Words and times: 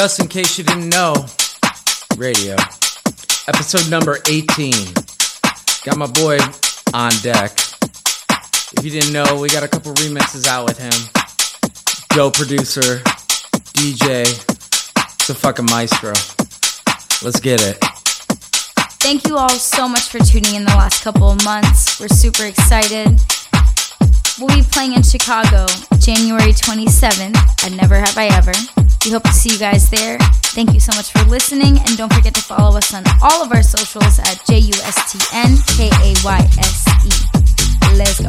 Just 0.00 0.18
in 0.18 0.28
case 0.28 0.56
you 0.56 0.64
didn't 0.64 0.88
know, 0.88 1.12
radio. 2.16 2.56
Episode 3.46 3.90
number 3.90 4.16
18. 4.26 4.72
Got 5.84 5.98
my 5.98 6.06
boy 6.06 6.38
on 6.94 7.10
deck. 7.20 7.52
If 8.72 8.80
you 8.82 8.90
didn't 8.90 9.12
know, 9.12 9.38
we 9.38 9.50
got 9.50 9.62
a 9.62 9.68
couple 9.68 9.92
remixes 9.92 10.46
out 10.46 10.64
with 10.64 10.78
him. 10.78 10.90
Dope 12.16 12.32
producer, 12.32 13.02
DJ, 13.76 14.24
the 15.26 15.34
fucking 15.34 15.66
maestro. 15.66 16.14
Let's 17.22 17.38
get 17.38 17.60
it. 17.60 17.76
Thank 19.02 19.28
you 19.28 19.36
all 19.36 19.50
so 19.50 19.86
much 19.86 20.08
for 20.08 20.18
tuning 20.20 20.54
in 20.54 20.64
the 20.64 20.76
last 20.76 21.04
couple 21.04 21.28
of 21.28 21.44
months. 21.44 22.00
We're 22.00 22.08
super 22.08 22.46
excited. 22.46 23.20
We'll 24.38 24.48
be 24.48 24.62
playing 24.62 24.94
in 24.94 25.02
Chicago 25.02 25.66
January 25.98 26.54
27th 26.54 27.36
at 27.36 27.72
Never 27.72 27.96
Have 27.96 28.16
I 28.16 28.28
Ever. 28.28 28.79
We 29.04 29.12
hope 29.12 29.22
to 29.22 29.32
see 29.32 29.50
you 29.50 29.58
guys 29.58 29.88
there. 29.88 30.18
Thank 30.52 30.74
you 30.74 30.80
so 30.80 30.94
much 30.94 31.10
for 31.10 31.22
listening, 31.24 31.78
and 31.78 31.96
don't 31.96 32.12
forget 32.12 32.34
to 32.34 32.42
follow 32.42 32.76
us 32.76 32.92
on 32.92 33.02
all 33.22 33.42
of 33.42 33.50
our 33.50 33.62
socials 33.62 34.18
at 34.18 34.44
J 34.46 34.58
U 34.58 34.74
S 34.84 35.12
T 35.12 35.18
N 35.32 35.56
K 35.68 35.88
A 35.88 36.14
Y 36.22 36.48
S 36.58 36.84
E. 37.06 37.10
Let's 37.96 38.20
go. 38.20 38.28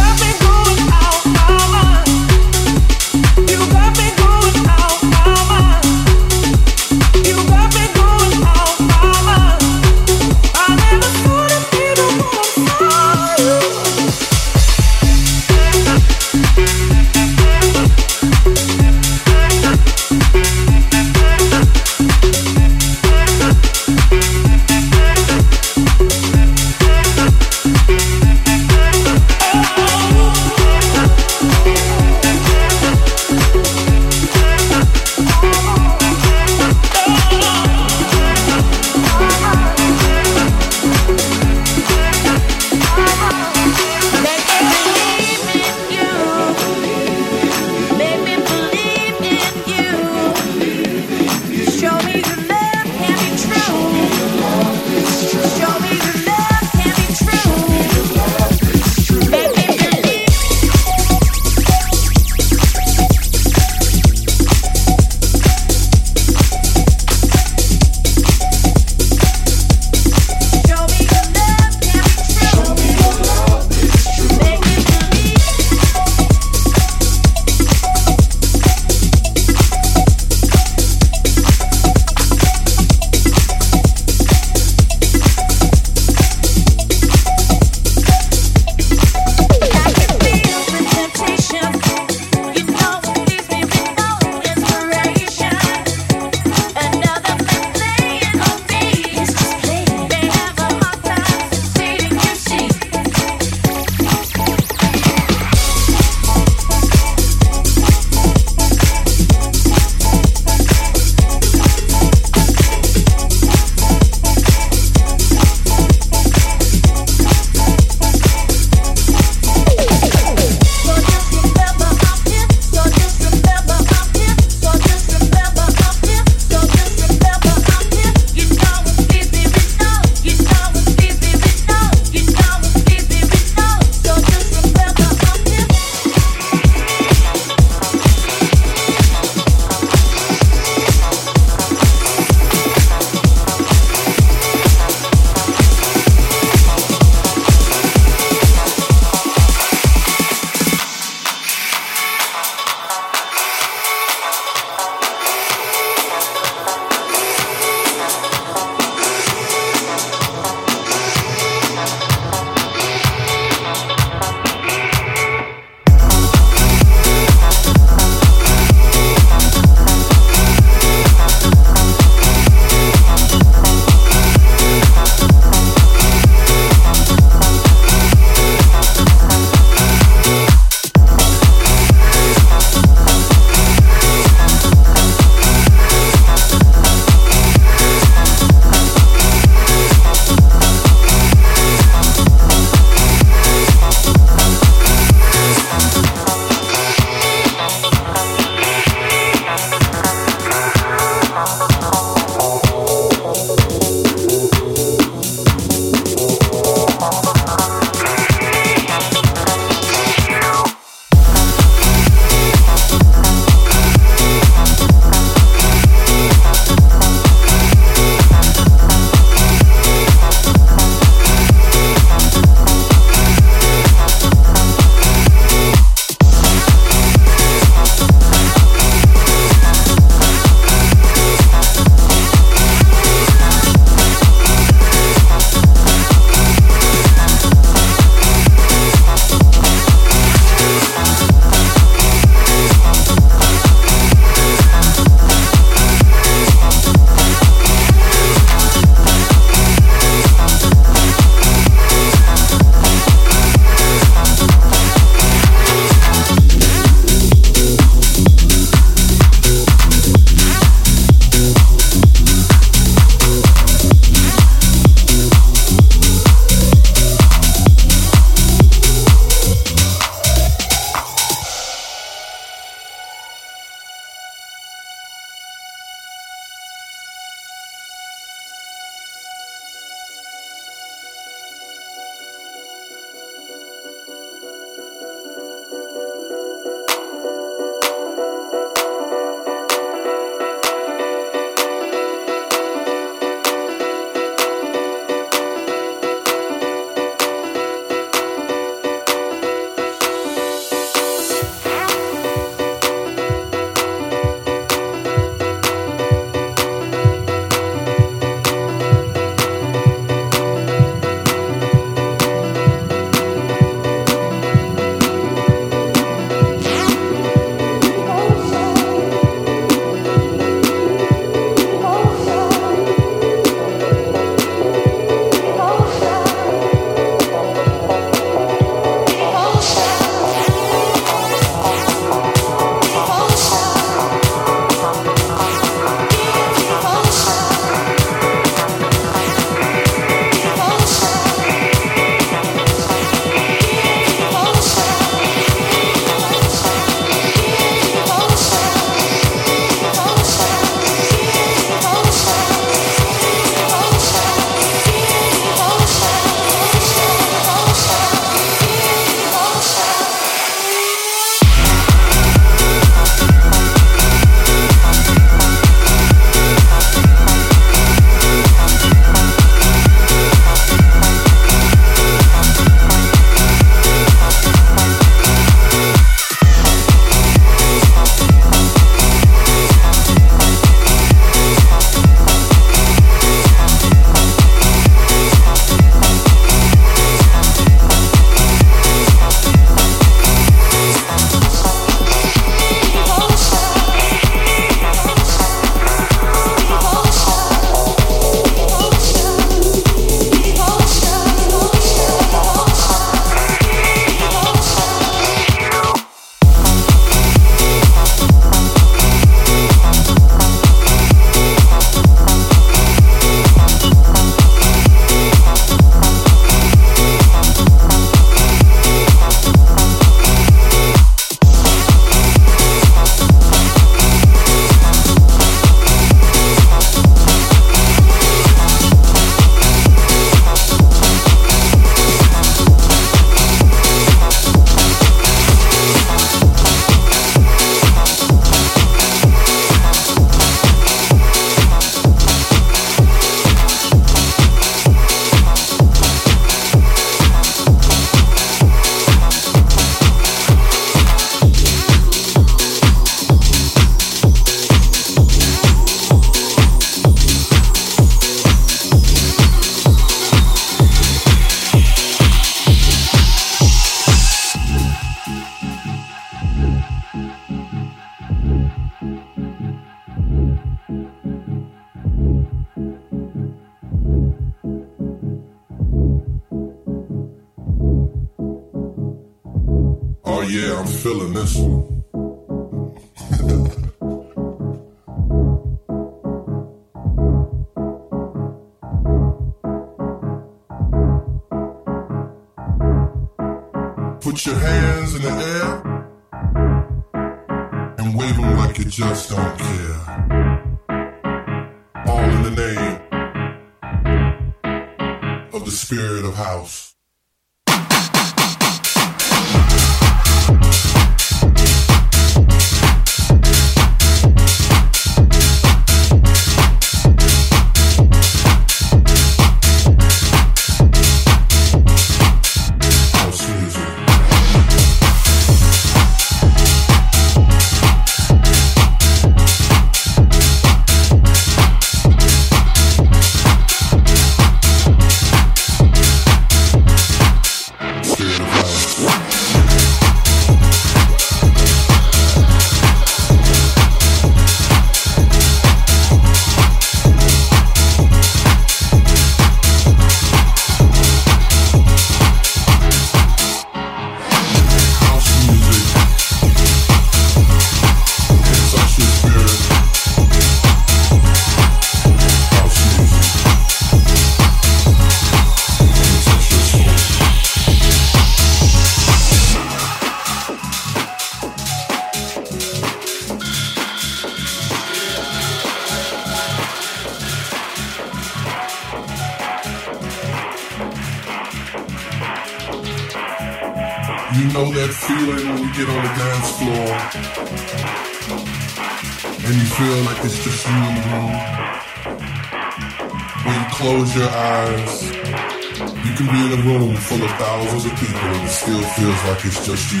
like 599.26 599.44
it's 599.44 599.64
just 599.64 599.92
you. 599.92 600.00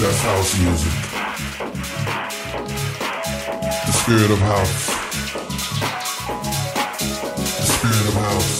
That's 0.00 0.20
house 0.22 0.58
music. 0.58 0.92
The 3.86 3.92
spirit 3.92 4.30
of 4.32 4.38
house. 4.38 4.86
The 7.58 7.66
spirit 7.66 8.08
of 8.08 8.14
house. 8.14 8.57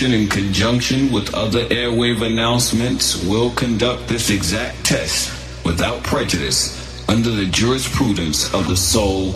Station, 0.00 0.18
in 0.18 0.28
conjunction 0.28 1.12
with 1.12 1.34
other 1.34 1.66
airwave 1.66 2.22
announcements, 2.22 3.22
will 3.26 3.50
conduct 3.50 4.08
this 4.08 4.30
exact 4.30 4.82
test 4.82 5.30
without 5.62 6.02
prejudice 6.02 7.06
under 7.06 7.28
the 7.30 7.44
jurisprudence 7.44 8.50
of 8.54 8.66
the 8.66 8.76
soul, 8.76 9.32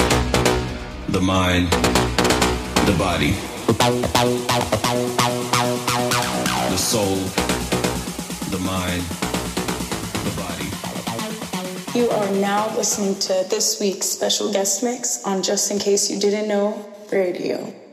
the 1.08 1.20
mind, 1.20 1.70
the 2.88 2.96
body. 2.98 3.32
The 6.70 6.78
soul, 6.78 7.16
the 8.48 8.58
mind, 8.64 9.02
the 10.24 10.32
body. 10.40 11.98
You 11.98 12.08
are 12.08 12.32
now 12.40 12.74
listening 12.74 13.18
to 13.18 13.46
this 13.50 13.78
week's 13.80 14.06
special 14.06 14.50
guest 14.50 14.82
mix 14.82 15.22
on 15.24 15.42
Just 15.42 15.70
In 15.70 15.78
Case 15.78 16.10
You 16.10 16.18
Didn't 16.18 16.48
Know 16.48 16.90
Radio. 17.12 17.83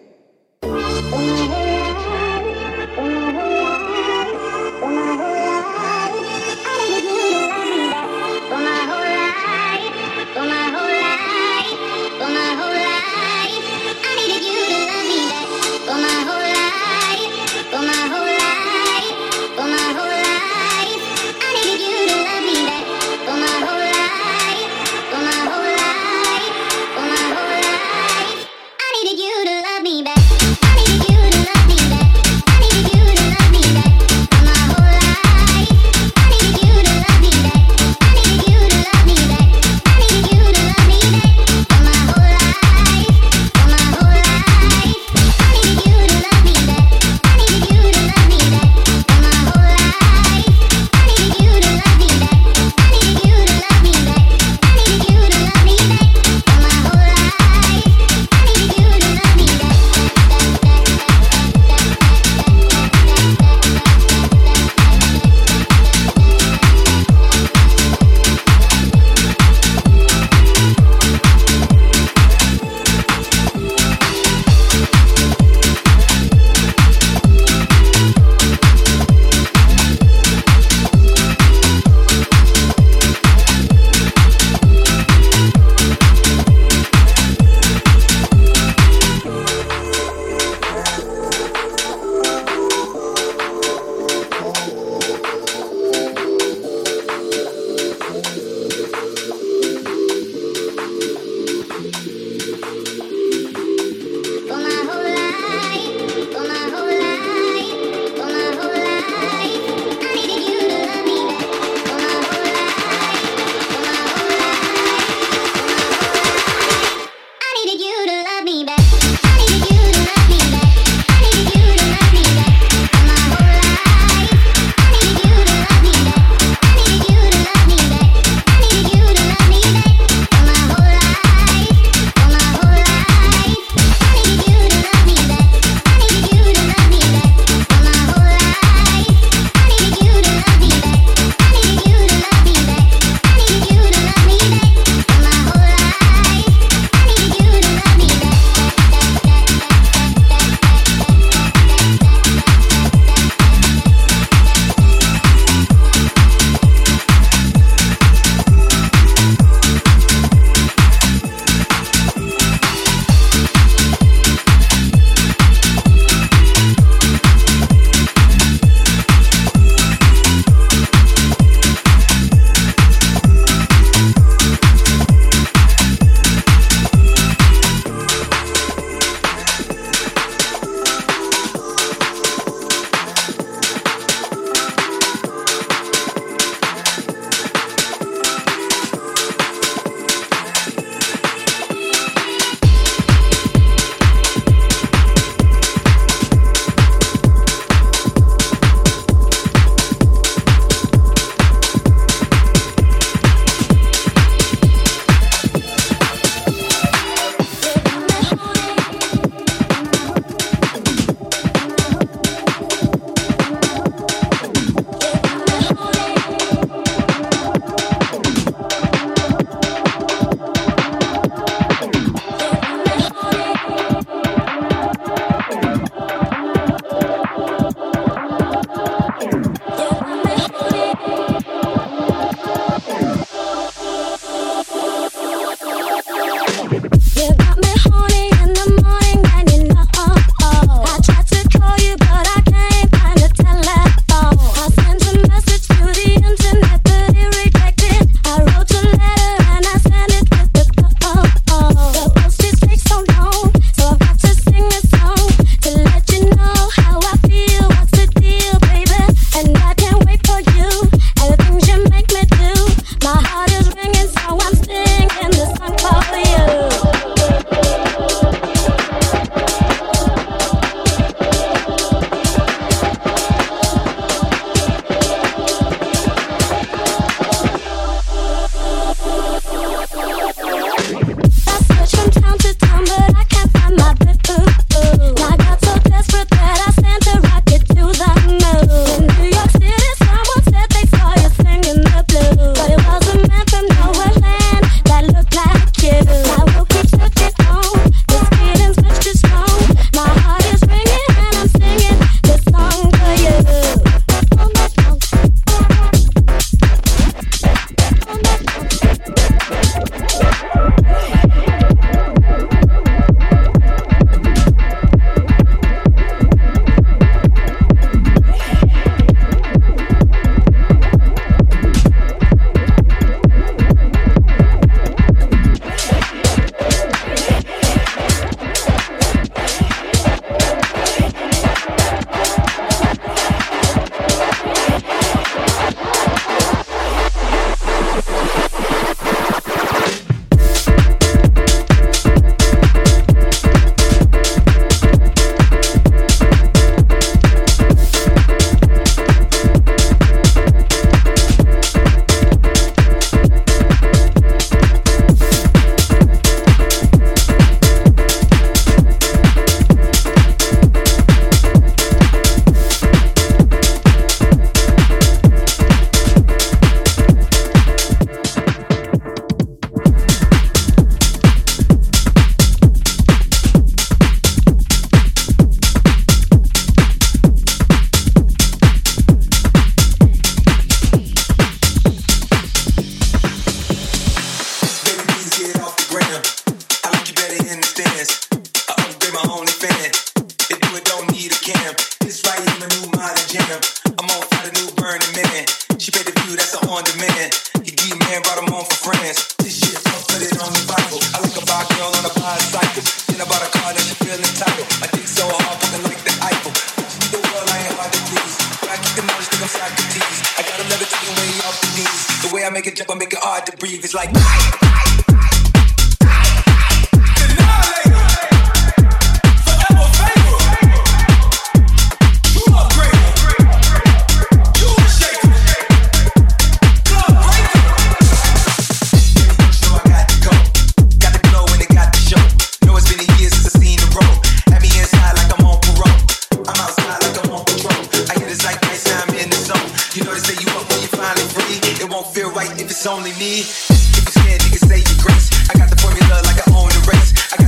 won't 442.01 442.15
feel 442.15 442.31
right 442.31 442.51
if 442.59 442.69
it's 442.71 442.85
only 442.87 443.11
me. 443.13 443.41
If 443.41 443.93
you 443.95 444.01
scared, 444.09 444.43
you 444.43 444.49
can 444.49 444.63
say 444.69 444.77
your 444.81 444.99
grace. 445.03 445.29
I 445.49 445.53
got 445.57 445.69
the 445.69 445.77
formula 445.77 446.21
like 446.25 446.39
I 446.41 446.47
own 446.49 446.69
the 446.69 446.81
race. 446.89 447.13
I 447.33 447.40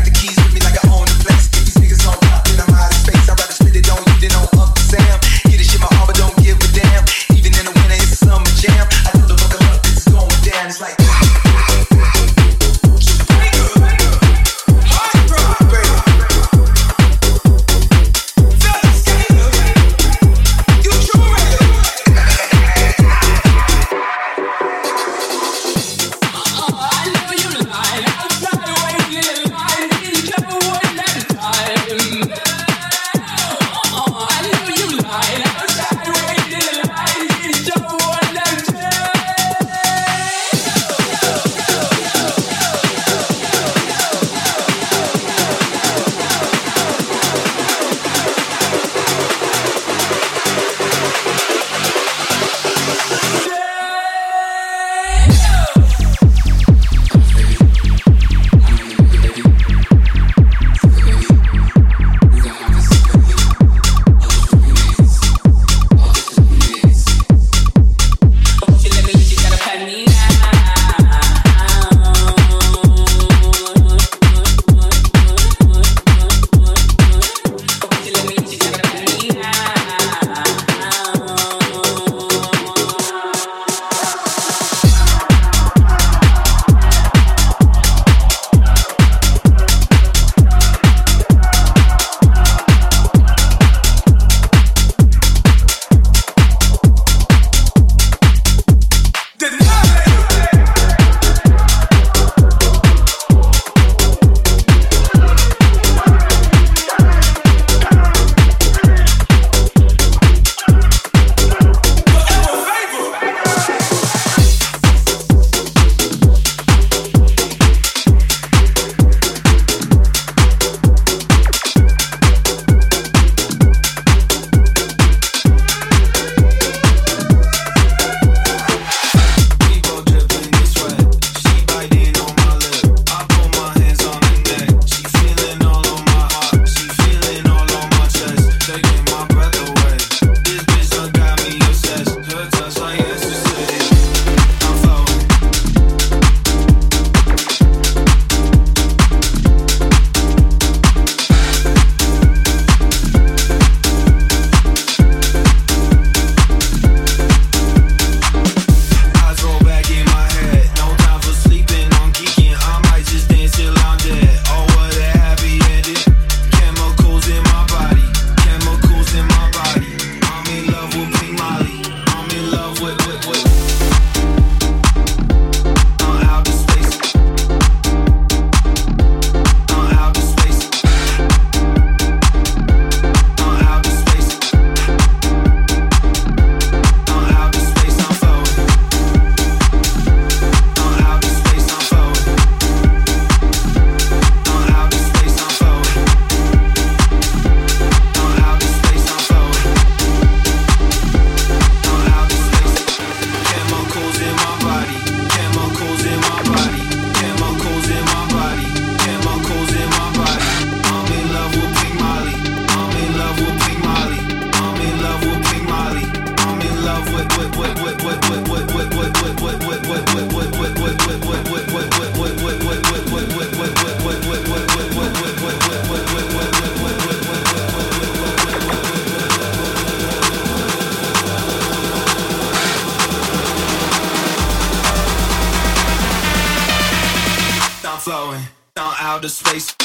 outer 239.24 239.30
space. 239.30 239.83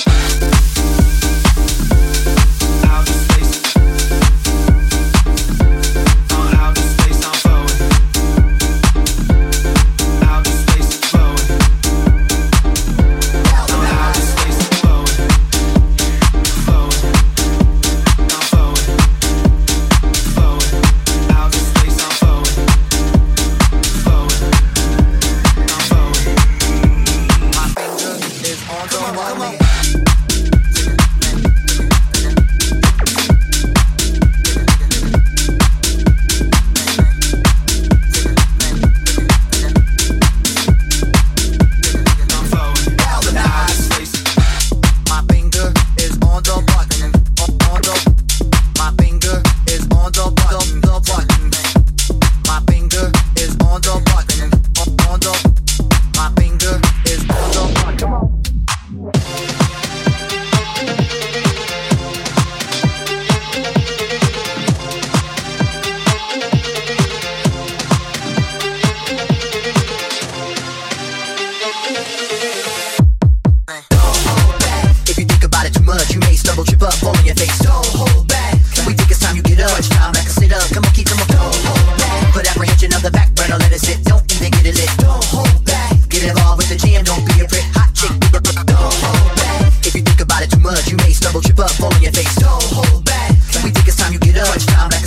Don't 91.39 91.55
trip 91.55 91.61
up, 91.61 91.71
fall 91.71 91.95
on 91.95 92.03
your 92.03 92.11
face. 92.11 92.35
Don't 92.35 92.65
hold 92.65 93.05
back. 93.05 93.31
When 93.55 93.63
we 93.63 93.71
think 93.71 93.87
it's 93.87 93.97
time 93.97 94.13
you 94.13 94.19
get 94.19 94.39
up. 94.39 94.49
Much 94.49 94.67
time 94.67 94.98